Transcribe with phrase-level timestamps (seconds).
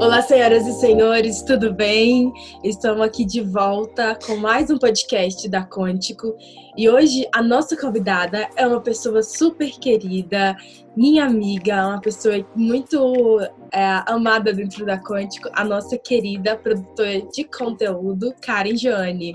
[0.00, 2.32] Olá, senhoras e senhores, tudo bem?
[2.62, 6.36] Estamos aqui de volta com mais um podcast da Quântico
[6.76, 10.56] e hoje a nossa convidada é uma pessoa super querida,
[10.96, 13.40] minha amiga, uma pessoa muito
[13.72, 19.32] é, amada dentro da Quântico, a nossa querida produtora de conteúdo, Karen Joane.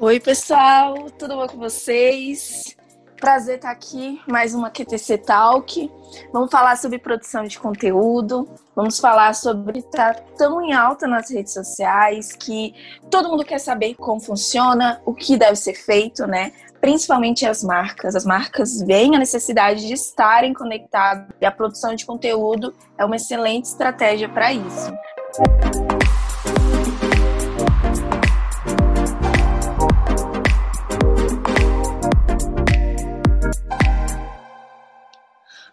[0.00, 2.76] Oi, pessoal, tudo bom com vocês?
[3.20, 5.92] Prazer estar aqui, mais uma QTC Talk.
[6.32, 11.52] Vamos falar sobre produção de conteúdo, vamos falar sobre estar tão em alta nas redes
[11.52, 12.74] sociais que
[13.10, 16.52] todo mundo quer saber como funciona, o que deve ser feito, né?
[16.80, 18.16] Principalmente as marcas.
[18.16, 23.16] As marcas veem a necessidade de estarem conectadas e a produção de conteúdo é uma
[23.16, 24.90] excelente estratégia para isso.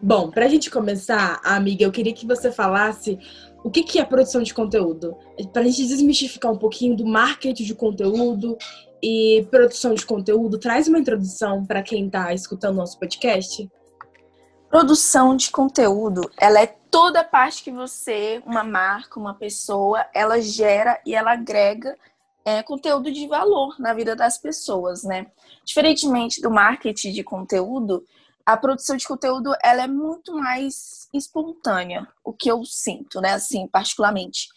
[0.08, 3.20] Bom, para a gente começar, amiga, eu queria que você falasse
[3.62, 5.18] o que, que é produção de conteúdo.
[5.52, 8.58] Para a gente desmistificar um pouquinho do marketing de conteúdo
[9.04, 13.70] e produção de conteúdo, traz uma introdução para quem está escutando nosso podcast.
[14.70, 21.02] Produção de conteúdo, ela é toda parte que você, uma marca, uma pessoa, ela gera
[21.06, 21.98] e ela agrega
[22.46, 25.28] é, conteúdo de valor na vida das pessoas, né?
[25.66, 28.06] Diferentemente do marketing de conteúdo,
[28.48, 33.34] a produção de conteúdo ela é muito mais espontânea, o que eu sinto, né?
[33.34, 34.48] Assim, particularmente.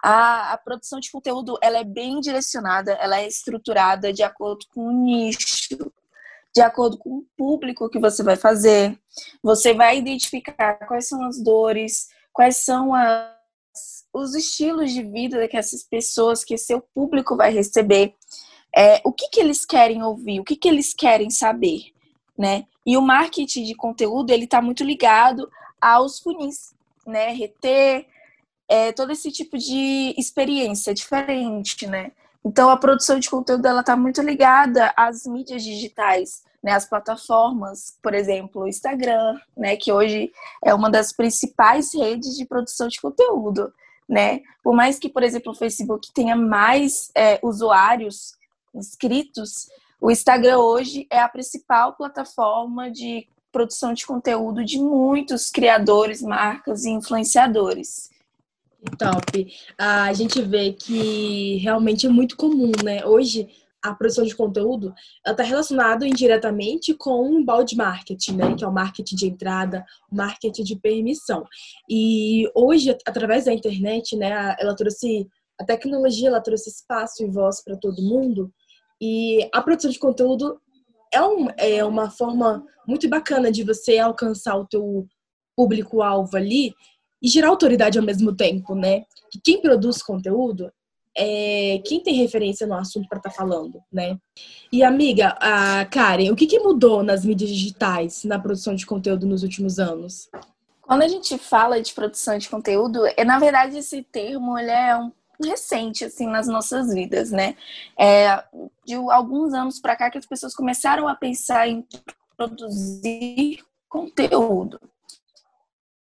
[0.00, 4.86] A, a, produção de conteúdo ela é bem direcionada, ela é estruturada de acordo com
[4.86, 5.76] o nicho,
[6.54, 8.96] de acordo com o público que você vai fazer.
[9.42, 13.34] Você vai identificar quais são as dores, quais são as,
[14.14, 18.14] os estilos de vida que essas pessoas, que seu público vai receber.
[18.72, 21.92] É, o que, que eles querem ouvir, o que, que eles querem saber
[22.40, 22.64] né?
[22.90, 25.48] E o marketing de conteúdo, ele está muito ligado
[25.80, 26.74] aos funis,
[27.06, 27.28] né?
[27.32, 28.04] Reter,
[28.68, 32.10] é, todo esse tipo de experiência diferente, né?
[32.44, 36.72] Então, a produção de conteúdo, ela está muito ligada às mídias digitais, né?
[36.72, 39.76] As plataformas, por exemplo, o Instagram, né?
[39.76, 40.32] Que hoje
[40.64, 43.72] é uma das principais redes de produção de conteúdo,
[44.08, 44.40] né?
[44.64, 48.34] Por mais que, por exemplo, o Facebook tenha mais é, usuários
[48.74, 49.68] inscritos,
[50.00, 56.84] o Instagram hoje é a principal plataforma de produção de conteúdo de muitos criadores, marcas
[56.84, 58.08] e influenciadores.
[58.98, 59.52] Top.
[59.76, 63.04] A gente vê que realmente é muito comum, né?
[63.04, 63.48] Hoje,
[63.82, 64.94] a produção de conteúdo
[65.26, 68.54] está relacionada indiretamente com o balde marketing, né?
[68.54, 71.44] Que é o marketing de entrada, marketing de permissão.
[71.88, 74.56] E hoje, através da internet, né?
[74.58, 75.28] Ela trouxe
[75.58, 78.50] a tecnologia, ela trouxe espaço e voz para todo mundo.
[79.00, 80.60] E a produção de conteúdo
[81.12, 85.06] é, um, é uma forma muito bacana de você alcançar o teu
[85.56, 86.74] público-alvo ali
[87.22, 89.04] e gerar autoridade ao mesmo tempo, né?
[89.30, 90.70] Que quem produz conteúdo
[91.16, 94.18] é quem tem referência no assunto para estar tá falando, né?
[94.72, 99.26] E amiga, a Karen, o que, que mudou nas mídias digitais na produção de conteúdo
[99.26, 100.28] nos últimos anos?
[100.80, 104.96] Quando a gente fala de produção de conteúdo, é na verdade esse termo ele é
[104.96, 105.12] um
[105.42, 107.56] recente assim nas nossas vidas, né?
[107.98, 108.42] É,
[108.84, 111.86] de alguns anos para cá que as pessoas começaram a pensar em
[112.36, 114.80] produzir conteúdo.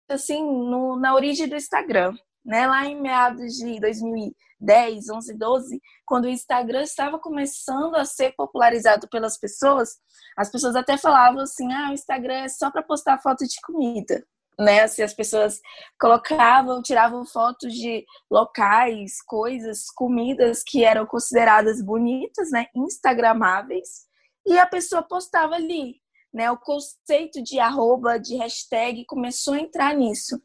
[0.09, 2.67] Assim, no, na origem do Instagram, né?
[2.67, 9.09] Lá em meados de 2010, 11, 12, quando o Instagram estava começando a ser popularizado
[9.09, 9.99] pelas pessoas,
[10.37, 14.25] as pessoas até falavam assim: "Ah, o Instagram é só para postar foto de comida"
[14.59, 14.83] né?
[14.83, 15.61] Assim, as pessoas
[16.01, 22.67] colocavam, tiravam fotos de locais, coisas, comidas que eram consideradas bonitas, né?
[22.75, 24.07] Instagramáveis,
[24.47, 25.97] e a pessoa postava ali,
[26.33, 26.51] né?
[26.51, 30.41] O conceito de arroba, de hashtag começou a entrar nisso.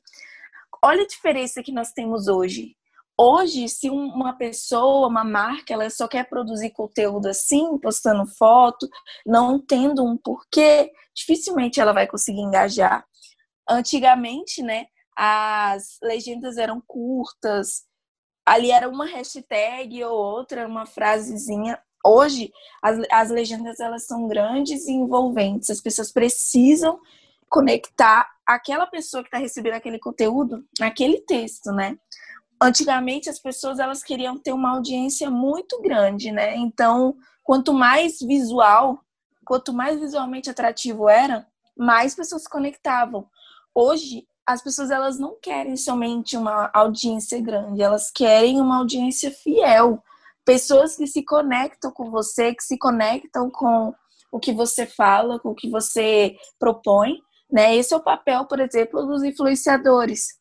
[0.84, 2.76] Olha a diferença que nós temos hoje.
[3.20, 8.88] Hoje, se uma pessoa, uma marca, ela só quer produzir conteúdo assim, postando foto,
[9.26, 13.04] não tendo um porquê, dificilmente ela vai conseguir engajar.
[13.70, 14.86] Antigamente, né,
[15.16, 17.84] as legendas eram curtas,
[18.46, 21.78] ali era uma hashtag ou outra, uma frasezinha.
[22.06, 22.52] Hoje,
[22.82, 25.70] as, as legendas elas são grandes e envolventes.
[25.70, 27.00] As pessoas precisam
[27.50, 31.98] conectar aquela pessoa que está recebendo aquele conteúdo naquele texto, né?
[32.62, 36.56] Antigamente as pessoas elas queriam ter uma audiência muito grande, né?
[36.56, 39.02] Então, quanto mais visual,
[39.46, 41.46] quanto mais visualmente atrativo era,
[41.78, 43.28] mais pessoas se conectavam
[43.78, 50.02] hoje as pessoas elas não querem somente uma audiência grande, elas querem uma audiência fiel,
[50.44, 53.94] pessoas que se conectam com você, que se conectam com
[54.32, 57.20] o que você fala, com o que você propõe,
[57.52, 57.76] né?
[57.76, 60.38] Esse é o papel, por exemplo, dos influenciadores.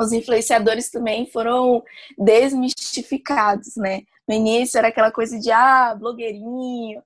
[0.00, 1.82] os influenciadores também foram
[2.18, 4.02] desmistificados, né?
[4.28, 7.02] No início era aquela coisa de ah, blogueirinho,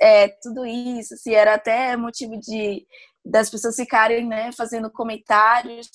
[0.00, 2.86] é, tudo isso, assim, era até motivo de
[3.24, 5.88] das pessoas ficarem, né, fazendo comentários.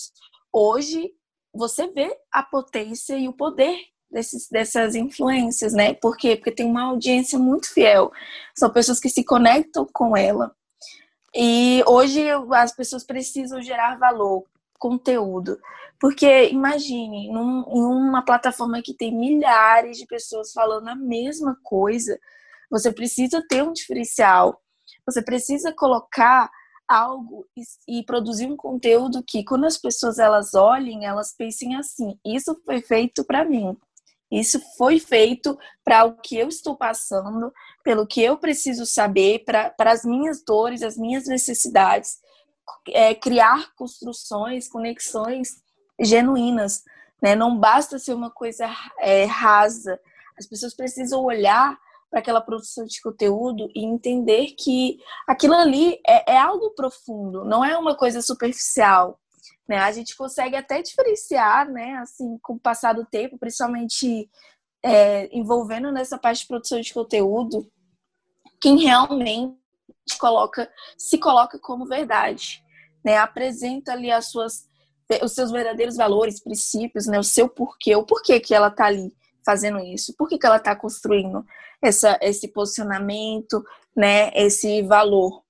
[0.52, 1.12] Hoje
[1.54, 3.78] você vê a potência e o poder
[4.12, 5.94] desses, dessas influências, né?
[5.94, 6.36] Por quê?
[6.36, 8.12] Porque tem uma audiência muito fiel.
[8.56, 10.56] São pessoas que se conectam com ela.
[11.34, 14.46] E hoje as pessoas precisam gerar valor,
[14.80, 15.60] conteúdo.
[16.00, 22.18] Porque imagine, num, em uma plataforma que tem milhares de pessoas falando a mesma coisa,
[22.70, 24.62] você precisa ter um diferencial.
[25.06, 26.50] Você precisa colocar
[26.88, 32.18] algo e, e, produzir um conteúdo que quando as pessoas elas olhem, elas pensem assim:
[32.26, 33.76] isso foi feito para mim.
[34.32, 37.54] Isso foi feito para o que eu estou passando,
[37.84, 42.18] pelo que eu preciso saber, para as minhas dores, as minhas necessidades.
[42.90, 45.62] É, criar construções, conexões
[46.00, 46.84] genuínas.
[47.22, 47.36] Né?
[47.36, 48.68] Não basta ser uma coisa
[49.00, 50.00] é, rasa.
[50.38, 51.78] As pessoas precisam olhar
[52.10, 54.98] para aquela produção de conteúdo e entender que
[55.28, 59.20] aquilo ali é, é, algo profundo, não é uma coisa superficial.
[59.68, 59.78] Né?
[59.80, 64.30] A gente consegue até diferenciar, né, assim, com o passar do tempo, principalmente
[64.84, 67.68] é, envolvendo nessa parte de produção de conteúdo,
[68.62, 69.58] quem realmente
[70.20, 72.64] coloca, se coloca como verdade,
[73.04, 73.18] né?
[73.18, 74.68] Apresenta ali as suas
[75.22, 77.20] os seus verdadeiros valores, princípios, né?
[77.20, 79.14] O seu porquê, o porquê que ela tá ali
[79.46, 81.46] fazendo isso, por que, que ela tá construindo
[81.82, 83.64] essa, esse posicionamento,
[83.96, 84.32] né?
[84.34, 85.44] Esse valor.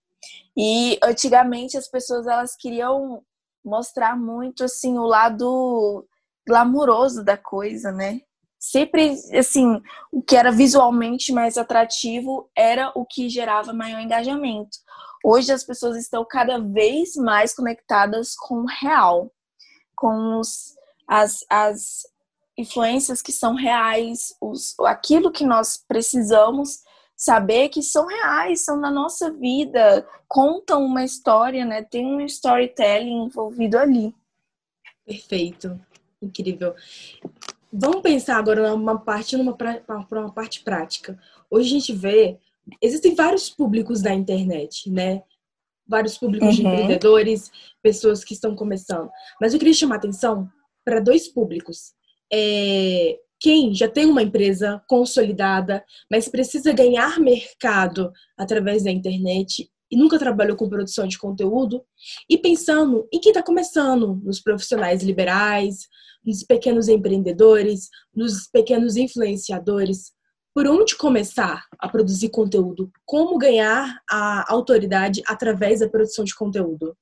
[0.57, 3.23] E antigamente as pessoas elas queriam
[3.63, 6.05] mostrar muito assim o lado
[6.47, 8.21] glamuroso da coisa, né?
[8.59, 9.81] Sempre assim,
[10.11, 14.77] o que era visualmente mais atrativo era o que gerava maior engajamento.
[15.23, 19.31] Hoje as pessoas estão cada vez mais conectadas com o real,
[19.95, 20.75] com os,
[21.07, 22.03] as, as
[22.57, 26.79] influências que são reais, os, aquilo que nós precisamos
[27.15, 31.81] saber que são reais, são na nossa vida, contam uma história, né?
[31.81, 34.13] Tem um storytelling envolvido ali.
[35.05, 35.79] Perfeito,
[36.21, 36.75] incrível.
[37.71, 39.81] Vamos pensar agora numa parte, numa para
[40.11, 41.19] uma parte prática.
[41.49, 42.37] Hoje a gente vê,
[42.81, 45.23] existem vários públicos na internet, né?
[45.87, 46.55] vários públicos uhum.
[46.55, 49.09] de empreendedores, pessoas que estão começando.
[49.39, 50.49] Mas eu queria chamar atenção
[50.83, 51.93] para dois públicos.
[52.31, 59.97] É, quem já tem uma empresa consolidada, mas precisa ganhar mercado através da internet e
[59.97, 61.83] nunca trabalhou com produção de conteúdo,
[62.29, 65.87] e pensando em quem está começando, nos profissionais liberais,
[66.25, 70.11] nos pequenos empreendedores, nos pequenos influenciadores,
[70.53, 72.89] por onde começar a produzir conteúdo?
[73.05, 76.97] Como ganhar a autoridade através da produção de conteúdo?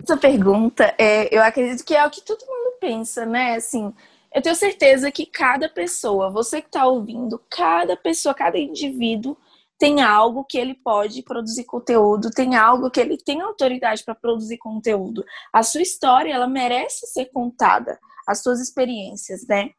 [0.00, 3.54] Essa pergunta, é, eu acredito que é o que todo mundo pensa, né?
[3.54, 3.94] Assim,
[4.34, 9.36] eu tenho certeza que cada pessoa, você que está ouvindo, cada pessoa, cada indivíduo
[9.78, 14.58] tem algo que ele pode produzir conteúdo, tem algo que ele tem autoridade para produzir
[14.58, 15.24] conteúdo.
[15.52, 19.70] A sua história, ela merece ser contada, as suas experiências, né?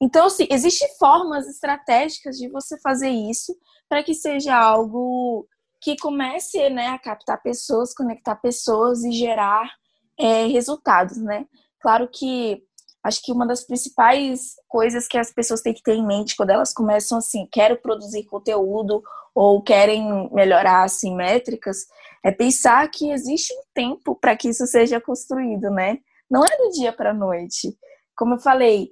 [0.00, 3.56] Então, assim, existem formas estratégicas de você fazer isso
[3.88, 5.46] para que seja algo
[5.80, 9.70] que comece né, a captar pessoas, conectar pessoas e gerar
[10.18, 11.46] é, resultados, né?
[11.80, 12.62] Claro que
[13.02, 16.50] acho que uma das principais coisas que as pessoas têm que ter em mente quando
[16.50, 19.02] elas começam assim, quero produzir conteúdo
[19.34, 21.86] ou querem melhorar assim métricas,
[22.24, 25.98] é pensar que existe um tempo para que isso seja construído, né?
[26.28, 27.76] Não é do dia para a noite.
[28.16, 28.90] Como eu falei,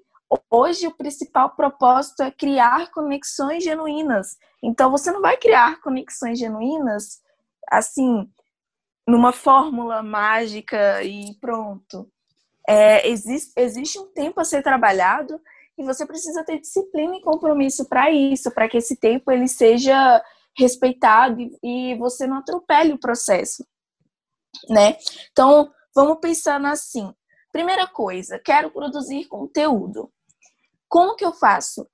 [0.51, 4.37] Hoje, o principal propósito é criar conexões genuínas.
[4.63, 7.21] Então, você não vai criar conexões genuínas
[7.71, 8.29] assim,
[9.07, 12.11] numa fórmula mágica e pronto.
[12.69, 15.41] É, existe, existe um tempo a ser trabalhado
[15.77, 20.23] e você precisa ter disciplina e compromisso para isso, para que esse tempo ele seja
[20.57, 23.67] respeitado e, e você não atropele o processo,
[24.69, 24.97] né?
[25.33, 27.13] Então, vamos pensando assim.
[27.53, 30.13] Primeira coisa, quero produzir conteúdo.
[30.89, 31.89] Como que eu faço?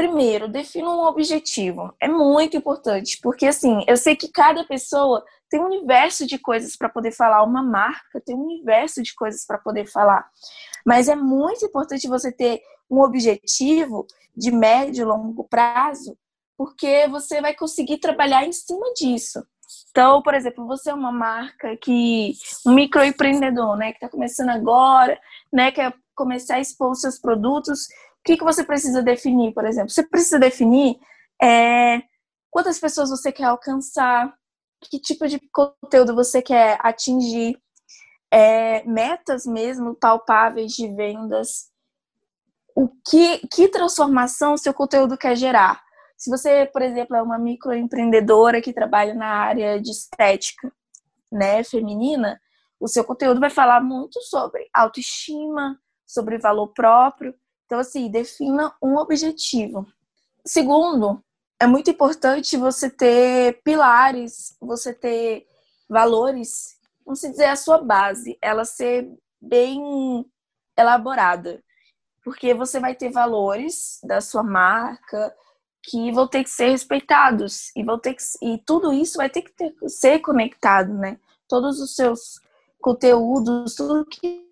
[0.00, 1.94] Primeiro, defino um objetivo.
[2.00, 6.74] É muito importante, porque assim, eu sei que cada pessoa tem um universo de coisas
[6.74, 10.26] para poder falar, uma marca tem um universo de coisas para poder falar.
[10.86, 16.16] Mas é muito importante você ter um objetivo de médio e longo prazo,
[16.56, 19.46] porque você vai conseguir trabalhar em cima disso.
[19.90, 22.32] Então, por exemplo, você é uma marca que
[22.66, 25.20] um microempreendedor, né, que está começando agora,
[25.52, 27.86] né, quer começar a expor seus produtos
[28.24, 29.90] que, que você precisa definir, por exemplo?
[29.90, 30.98] Você precisa definir
[31.42, 32.02] é,
[32.50, 34.34] quantas pessoas você quer alcançar,
[34.82, 37.60] que tipo de conteúdo você quer atingir,
[38.30, 41.70] é, metas mesmo palpáveis de vendas.
[42.74, 45.82] O que, que transformação seu conteúdo quer gerar?
[46.16, 50.72] Se você, por exemplo, é uma microempreendedora que trabalha na área de estética,
[51.32, 52.40] né, feminina,
[52.78, 57.34] o seu conteúdo vai falar muito sobre autoestima, sobre valor próprio.
[57.70, 59.86] Então, assim, defina um objetivo.
[60.44, 61.22] Segundo,
[61.56, 65.46] é muito importante você ter pilares, você ter
[65.88, 69.08] valores, vamos dizer, a sua base, ela ser
[69.40, 70.26] bem
[70.76, 71.62] elaborada.
[72.24, 75.32] Porque você vai ter valores da sua marca
[75.84, 79.42] que vão ter que ser respeitados e vão ter que, e tudo isso vai ter
[79.42, 81.20] que ter, ser conectado, né?
[81.46, 82.40] Todos os seus
[82.80, 84.44] conteúdos, tudo que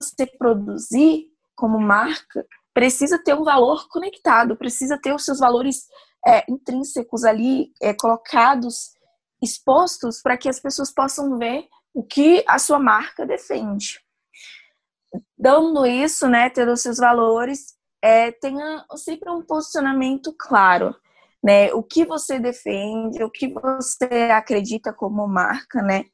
[0.00, 2.46] você produzir como marca
[2.80, 5.84] precisa ter um valor conectado, precisa ter os seus valores
[6.26, 8.92] é, intrínsecos ali é, colocados,
[9.42, 14.00] expostos para que as pessoas possam ver o que a sua marca defende.
[15.36, 20.96] Dando isso, né, tendo os seus valores, é, tenha sempre um posicionamento claro,
[21.44, 21.70] né?
[21.74, 26.06] O que você defende, o que você acredita como marca, né?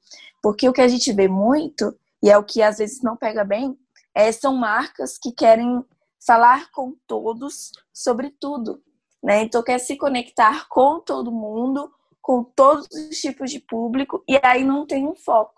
[0.42, 3.44] Porque o que a gente vê muito, e é o que às vezes não pega
[3.44, 3.78] bem,
[4.12, 5.84] é, são marcas que querem
[6.26, 8.82] falar com todos sobre tudo,
[9.22, 9.42] né?
[9.42, 11.90] Então quer se conectar com todo mundo,
[12.20, 15.54] com todos os tipos de público e aí não tem um foco.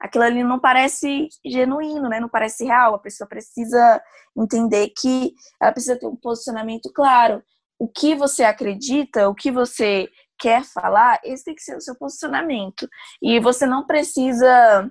[0.00, 2.18] Aquilo ali não parece genuíno, né?
[2.18, 2.94] Não parece real.
[2.94, 4.02] A pessoa precisa
[4.36, 7.40] entender que ela precisa ter um posicionamento claro.
[7.78, 10.08] O que você acredita, o que você
[10.38, 12.88] quer falar, esse tem que ser o seu posicionamento.
[13.22, 14.90] E você não precisa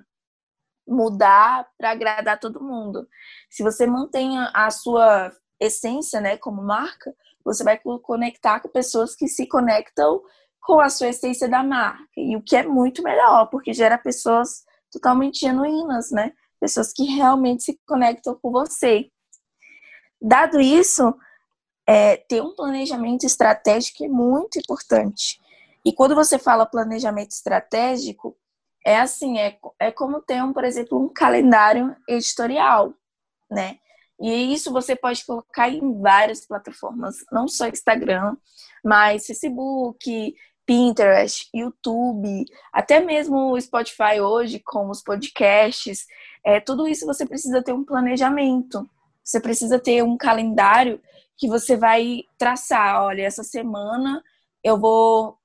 [0.86, 3.08] mudar para agradar todo mundo.
[3.50, 9.28] Se você mantém a sua essência, né, como marca, você vai conectar com pessoas que
[9.28, 10.22] se conectam
[10.60, 12.04] com a sua essência da marca.
[12.16, 16.32] E o que é muito melhor, porque gera pessoas totalmente genuínas, né?
[16.60, 19.10] Pessoas que realmente se conectam com você.
[20.20, 21.12] Dado isso,
[21.86, 25.40] é, ter um planejamento estratégico é muito importante.
[25.84, 28.36] E quando você fala planejamento estratégico,
[28.84, 32.92] é assim, é, é como ter, um, por exemplo, um calendário editorial,
[33.50, 33.78] né?
[34.20, 38.36] E isso você pode colocar em várias plataformas, não só Instagram,
[38.84, 40.34] mas Facebook,
[40.64, 46.06] Pinterest, YouTube, até mesmo o Spotify hoje, com os podcasts.
[46.44, 48.88] É, tudo isso você precisa ter um planejamento.
[49.24, 51.00] Você precisa ter um calendário
[51.36, 53.02] que você vai traçar.
[53.02, 54.22] Olha, essa semana
[54.62, 55.36] eu vou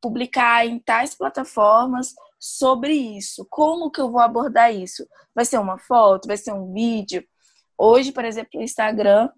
[0.00, 3.46] publicar em tais plataformas sobre isso.
[3.50, 5.06] Como que eu vou abordar isso?
[5.34, 6.26] Vai ser uma foto?
[6.26, 7.22] Vai ser um vídeo?
[7.76, 9.28] Hoje, por exemplo, o Instagram,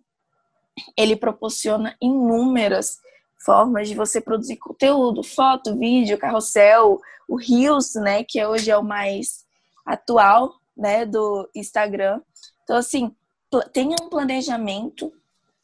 [0.97, 3.01] ele proporciona inúmeras
[3.45, 8.85] formas de você produzir conteúdo, foto, vídeo, carrossel, o Reels, né, que hoje é o
[8.85, 9.45] mais
[9.85, 12.21] atual, né, do Instagram.
[12.63, 13.15] Então, assim,
[13.73, 15.13] tenha um planejamento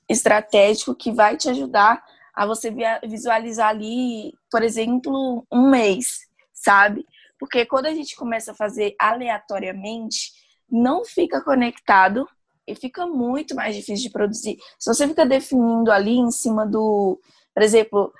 [0.08, 2.02] estratégico que vai te ajudar
[2.34, 7.06] a você visualizar ali, por exemplo, um mês, sabe?
[7.38, 10.32] Porque quando a gente começa a fazer aleatoriamente,
[10.70, 12.28] não fica conectado
[12.66, 14.58] e fica muito mais difícil de produzir.
[14.78, 17.18] Se você fica definindo ali em cima do,
[17.54, 18.12] por exemplo,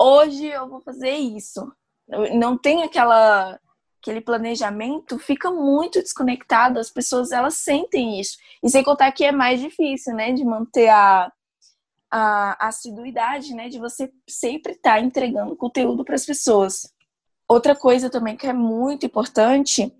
[0.00, 1.72] hoje eu vou fazer isso,
[2.34, 3.58] não tem aquela
[4.00, 6.78] aquele planejamento, fica muito desconectado.
[6.78, 8.38] As pessoas elas sentem isso.
[8.62, 11.32] E sem contar que é mais difícil, né, de manter a
[12.08, 16.94] a assiduidade, né, de você sempre estar tá entregando conteúdo para as pessoas.
[17.48, 19.92] Outra coisa também que é muito importante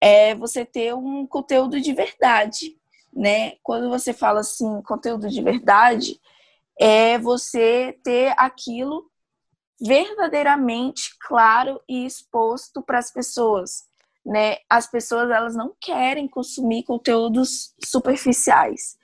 [0.00, 2.80] é você ter um conteúdo de verdade
[3.12, 3.54] né?
[3.62, 6.20] Quando você fala assim, conteúdo de verdade,
[6.78, 9.10] é você ter aquilo
[9.80, 13.84] verdadeiramente claro e exposto para as pessoas,
[14.24, 14.58] né?
[14.68, 18.96] As pessoas elas não querem consumir conteúdos superficiais,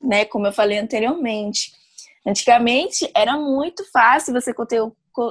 [0.00, 0.24] né?
[0.24, 1.72] Como eu falei anteriormente.
[2.26, 4.52] Antigamente era muito fácil você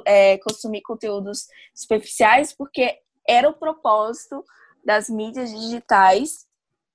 [0.06, 4.44] é, consumir conteúdos superficiais porque era o propósito
[4.86, 6.46] das mídias digitais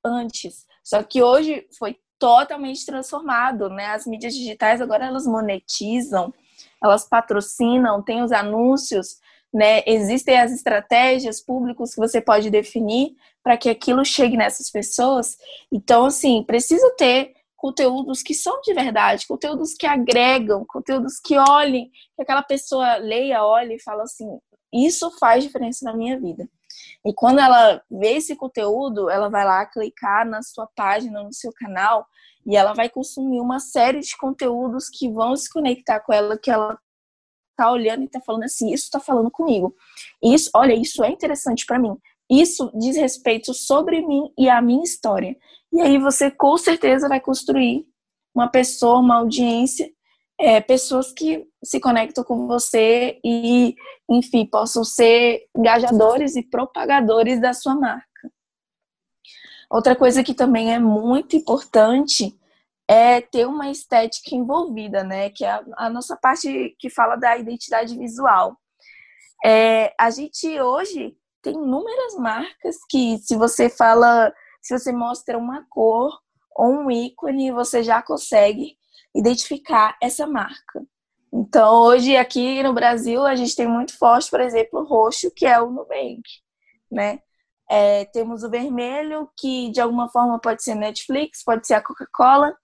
[0.05, 0.67] antes.
[0.83, 3.87] Só que hoje foi totalmente transformado, né?
[3.87, 6.33] As mídias digitais agora elas monetizam,
[6.83, 9.19] elas patrocinam, tem os anúncios,
[9.53, 9.83] né?
[9.87, 15.37] Existem as estratégias públicas que você pode definir para que aquilo chegue nessas pessoas.
[15.73, 21.91] Então, assim, precisa ter conteúdos que são de verdade, conteúdos que agregam, conteúdos que olhem,
[22.17, 24.39] que aquela pessoa leia, olhe e fala assim:
[24.73, 26.49] isso faz diferença na minha vida.
[27.05, 31.53] E quando ela vê esse conteúdo, ela vai lá clicar na sua página, no seu
[31.53, 32.07] canal,
[32.47, 36.51] e ela vai consumir uma série de conteúdos que vão se conectar com ela, que
[36.51, 36.79] ela
[37.57, 39.75] tá olhando e tá falando assim, isso tá falando comigo.
[40.23, 41.97] Isso, olha, isso é interessante para mim.
[42.31, 45.37] Isso diz respeito sobre mim e a minha história.
[45.73, 47.87] E aí você com certeza vai construir
[48.35, 49.91] uma pessoa, uma audiência,
[50.39, 53.75] é, pessoas que se conectam com você e,
[54.09, 58.07] enfim, possam ser engajadores e propagadores da sua marca.
[59.71, 62.39] Outra coisa que também é muito importante
[62.87, 65.29] é ter uma estética envolvida, né?
[65.29, 68.57] Que é a, a nossa parte que fala da identidade visual.
[69.45, 75.65] É, a gente hoje tem inúmeras marcas que, se você fala, se você mostra uma
[75.69, 76.19] cor
[76.55, 78.77] ou um ícone, você já consegue
[79.15, 80.85] identificar essa marca.
[81.33, 85.47] Então, hoje aqui no Brasil, a gente tem muito forte, por exemplo, o roxo, que
[85.47, 86.23] é o Nubank,
[86.91, 87.21] né?
[87.71, 92.57] É, temos o vermelho, que de alguma forma pode ser Netflix, pode ser a Coca-Cola.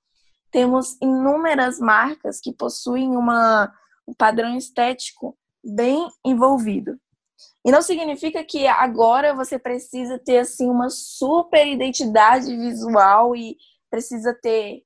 [0.50, 3.70] Temos inúmeras marcas que possuem uma,
[4.08, 6.98] um padrão estético bem envolvido.
[7.64, 13.56] E não significa que agora você precisa ter assim uma super identidade visual e
[13.90, 14.82] precisa ter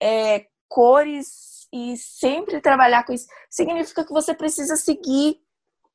[0.00, 3.26] é, cores e sempre trabalhar com isso.
[3.50, 5.40] Significa que você precisa seguir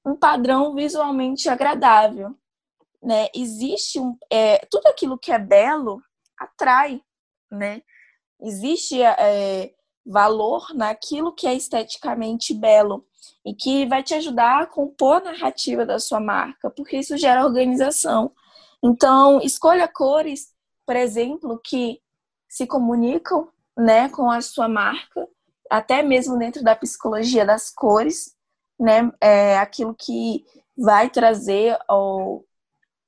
[0.06, 2.36] um padrão visualmente agradável
[3.04, 3.28] né?
[3.36, 6.02] Existe um, é, tudo aquilo que é belo
[6.40, 7.02] atrai,
[7.52, 7.82] né?
[8.42, 9.74] Existe é,
[10.06, 13.06] valor naquilo que é esteticamente belo
[13.46, 17.46] e que vai te ajudar a compor a narrativa da sua marca, porque isso gera
[17.46, 18.32] organização.
[18.84, 20.54] Então, escolha cores,
[20.86, 22.02] por exemplo, que
[22.48, 25.28] se comunicam, né, com a sua marca,
[25.70, 28.36] até mesmo dentro da psicologia das cores,
[28.80, 30.46] né, é aquilo que
[30.78, 32.46] vai trazer ou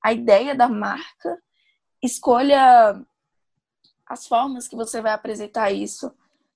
[0.01, 1.41] a ideia da marca,
[2.01, 2.99] escolha
[4.05, 6.11] as formas que você vai apresentar isso.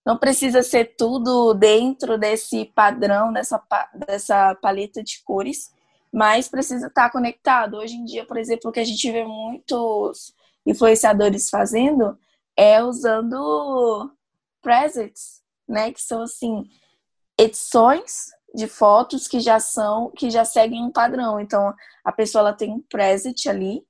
[0.09, 3.61] Não precisa ser tudo dentro desse padrão, dessa,
[4.07, 5.71] dessa paleta de cores,
[6.11, 7.77] mas precisa estar conectado.
[7.77, 10.33] Hoje em dia, por exemplo, o que a gente vê muitos
[10.65, 12.17] influenciadores fazendo
[12.57, 14.11] é usando
[14.63, 15.91] presets, né?
[15.91, 16.67] Que são assim,
[17.37, 21.39] edições de fotos que já são, que já seguem um padrão.
[21.39, 21.71] Então,
[22.03, 23.85] a pessoa ela tem um preset ali,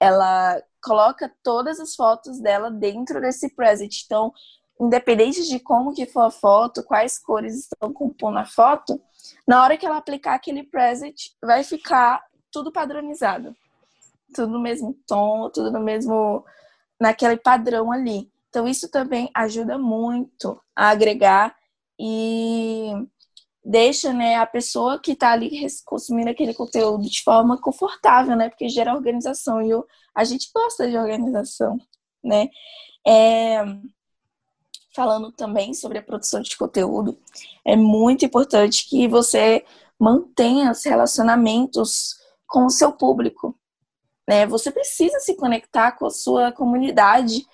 [0.00, 4.02] ela coloca todas as fotos dela dentro desse preset.
[4.06, 4.32] Então,
[4.80, 9.00] independente de como que for a foto, quais cores estão compondo a foto,
[9.46, 13.54] na hora que ela aplicar aquele preset, vai ficar tudo padronizado.
[14.34, 16.44] Tudo no mesmo tom, tudo no mesmo
[17.00, 18.30] naquele padrão ali.
[18.48, 21.56] Então isso também ajuda muito a agregar
[21.98, 22.92] e
[23.64, 28.48] deixa né, a pessoa que está ali consumindo aquele conteúdo de forma confortável, né?
[28.48, 31.78] Porque gera organização e eu, a gente gosta de organização,
[32.22, 32.48] né?
[33.06, 33.64] É,
[34.94, 37.18] falando também sobre a produção de conteúdo,
[37.64, 39.64] é muito importante que você
[39.98, 43.58] mantenha os relacionamentos com o seu público,
[44.26, 44.46] né?
[44.46, 47.44] Você precisa se conectar com a sua comunidade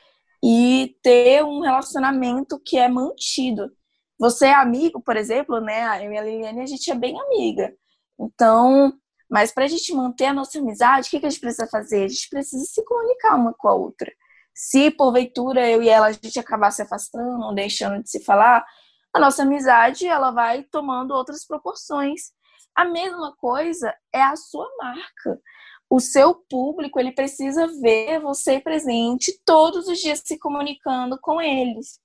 [0.42, 3.72] e ter um relacionamento que é mantido.
[4.18, 6.04] Você é amigo, por exemplo, né?
[6.06, 7.74] Eu e a Liliane, a gente é bem amiga.
[8.18, 8.92] Então,
[9.28, 12.04] mas para a gente manter a nossa amizade, o que, que a gente precisa fazer?
[12.04, 14.12] A gente precisa se comunicar uma com a outra.
[14.54, 18.64] Se porventura eu e ela a gente acabar se afastando deixando de se falar,
[19.12, 22.32] a nossa amizade ela vai tomando outras proporções.
[22.74, 25.40] A mesma coisa é a sua marca.
[25.88, 32.00] O seu público ele precisa ver você presente todos os dias se comunicando com eles.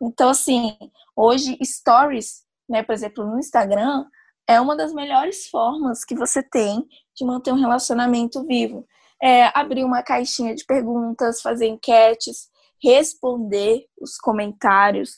[0.00, 0.76] Então, assim,
[1.16, 4.06] hoje, stories, né, por exemplo, no Instagram,
[4.46, 8.86] é uma das melhores formas que você tem de manter um relacionamento vivo.
[9.24, 12.50] É abrir uma caixinha de perguntas, fazer enquetes,
[12.82, 15.16] responder os comentários,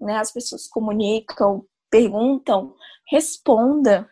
[0.00, 0.16] né?
[0.16, 2.74] As pessoas comunicam, perguntam,
[3.08, 4.10] responda.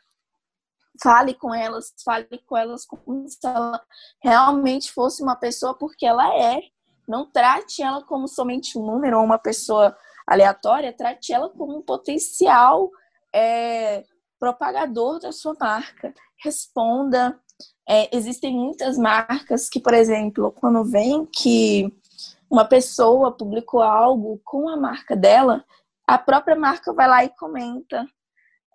[1.02, 3.82] Fale com elas, fale com elas como se ela
[4.22, 6.60] realmente fosse uma pessoa, porque ela é.
[7.08, 11.82] Não trate ela como somente um número ou uma pessoa aleatória, trate ela como um
[11.82, 12.90] potencial
[13.34, 14.04] é,
[14.38, 16.14] propagador da sua marca.
[16.36, 17.40] Responda.
[17.88, 21.92] É, existem muitas marcas que, por exemplo, quando vem que
[22.50, 25.64] uma pessoa publicou algo com a marca dela,
[26.06, 28.06] a própria marca vai lá e comenta.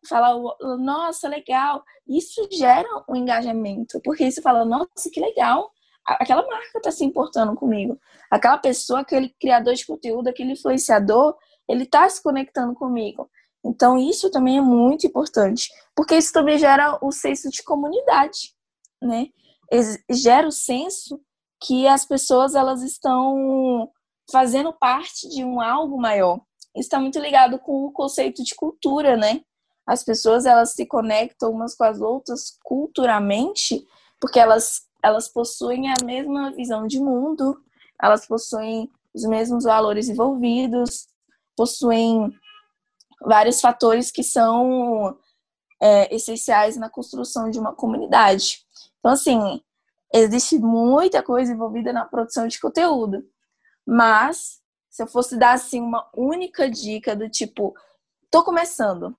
[0.08, 0.36] Fala,
[0.78, 1.84] nossa, legal.
[2.08, 5.72] Isso gera um engajamento, porque você fala, nossa, que legal
[6.08, 8.00] aquela marca está se importando comigo.
[8.32, 11.36] Aquela pessoa, aquele criador de conteúdo, aquele influenciador,
[11.68, 13.30] ele está se conectando comigo.
[13.64, 18.56] Então, isso também é muito importante, porque isso também gera o senso de comunidade,
[19.02, 19.28] né?
[20.10, 21.20] Gera o senso
[21.62, 23.90] que as pessoas elas estão
[24.32, 26.40] fazendo parte de um algo maior.
[26.76, 29.42] Está muito ligado com o conceito de cultura, né?
[29.86, 33.86] As pessoas elas se conectam umas com as outras culturalmente
[34.20, 37.62] porque elas elas possuem a mesma visão de mundo,
[38.02, 41.08] elas possuem os mesmos valores envolvidos,
[41.56, 42.32] possuem
[43.22, 45.18] vários fatores que são
[45.82, 48.66] é, essenciais na construção de uma comunidade.
[49.08, 49.62] Então, assim,
[50.14, 53.26] existe muita coisa envolvida na produção de conteúdo,
[53.86, 57.74] mas se eu fosse dar assim uma única dica do tipo,
[58.30, 59.18] tô começando,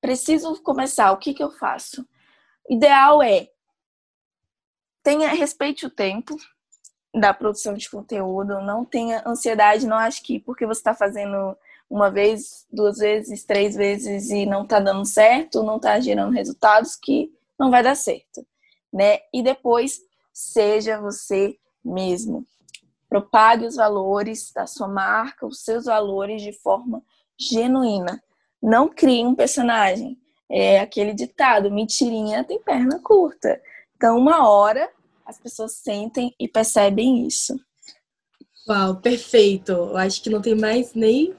[0.00, 2.06] preciso começar, o que que eu faço?
[2.70, 3.48] Ideal é
[5.02, 6.36] tenha respeite o tempo
[7.12, 11.58] da produção de conteúdo, não tenha ansiedade, não acho que porque você está fazendo
[11.90, 16.94] uma vez, duas vezes, três vezes e não está dando certo, não está gerando resultados
[16.94, 18.46] que não vai dar certo,
[18.96, 19.18] né?
[19.30, 20.00] E depois
[20.32, 21.54] seja você
[21.84, 22.46] mesmo.
[23.10, 27.02] Propague os valores da sua marca, os seus valores de forma
[27.38, 28.22] genuína.
[28.60, 30.18] Não crie um personagem.
[30.50, 33.60] É aquele ditado: mentirinha tem perna curta.
[33.96, 34.90] Então, uma hora
[35.26, 37.54] as pessoas sentem e percebem isso.
[38.68, 39.72] Uau, perfeito.
[39.72, 41.34] Eu acho que não tem mais nem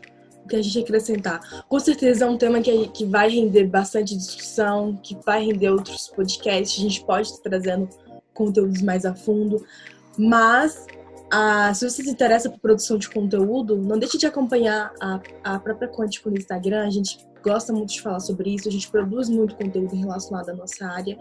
[0.47, 1.65] que a gente acrescentar.
[1.67, 6.07] Com certeza é um tema que, que vai render bastante discussão, que vai render outros
[6.07, 6.79] podcasts.
[6.79, 7.89] A gente pode estar trazendo
[8.33, 9.65] conteúdos mais a fundo.
[10.17, 10.87] Mas
[11.29, 15.59] ah, se você se interessa por produção de conteúdo, não deixe de acompanhar a, a
[15.59, 16.85] própria Quântico no Instagram.
[16.85, 20.53] A gente gosta muito de falar sobre isso, a gente produz muito conteúdo relacionado à
[20.53, 21.17] nossa área.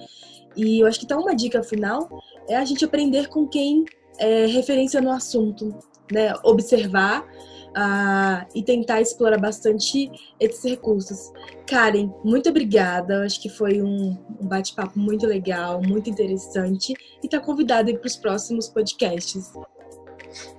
[0.56, 2.08] E eu acho que tá uma dica final
[2.48, 3.84] é a gente aprender com quem
[4.18, 5.76] é referência no assunto,
[6.12, 6.32] né?
[6.44, 7.26] Observar
[7.76, 10.10] uh, e tentar explorar bastante
[10.40, 11.30] esses recursos.
[11.66, 13.24] Karen, muito obrigada.
[13.24, 18.16] Acho que foi um, um bate-papo muito legal, muito interessante e tá convidada para os
[18.16, 19.52] próximos podcasts.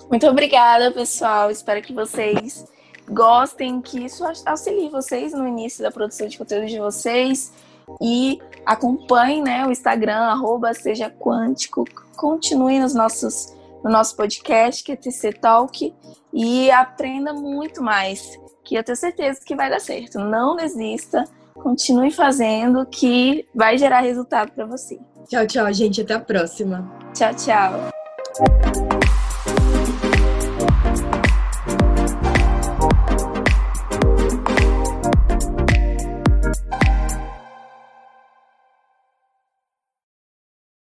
[0.10, 1.50] Muito obrigada, pessoal.
[1.50, 2.66] Espero que vocês
[3.10, 7.54] gostem, que isso auxilie vocês no início da produção de conteúdo de vocês
[8.02, 11.86] e acompanhem né, o Instagram, arroba seja quântico,
[12.18, 15.94] continue nos nossos, no nosso podcast, que é TC Talk,
[16.34, 20.20] e aprenda muito mais, que eu tenho certeza que vai dar certo.
[20.20, 25.00] Não desista, continue fazendo, que vai gerar resultado para você.
[25.28, 26.02] Tchau, tchau, gente.
[26.02, 26.90] Até a próxima.
[27.14, 28.87] Tchau, tchau.